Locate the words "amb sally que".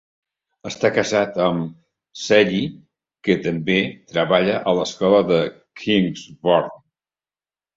1.47-3.37